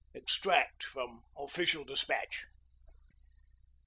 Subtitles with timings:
[0.17, 2.47] _'EXTRACT FROM OFFICIAL DESPATCH.